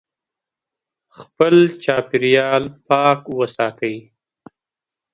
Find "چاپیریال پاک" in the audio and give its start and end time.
1.83-3.19